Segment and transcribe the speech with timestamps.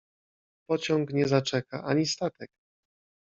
[0.69, 2.49] Pociąg nie zaczeka, ani statek.